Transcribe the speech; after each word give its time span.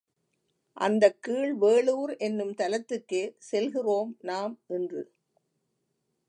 அந்தக் 0.77 1.21
கீழ் 1.21 1.53
வேளூர் 1.53 2.17
என்னும் 2.17 2.53
தலத்துக்கே 2.55 3.23
செல்கிறோம் 3.51 4.17
நாம் 4.21 4.59
இன்று. 4.67 5.03